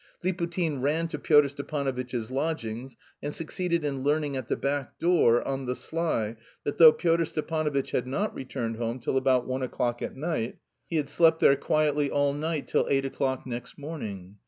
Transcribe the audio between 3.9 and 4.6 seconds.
learning at the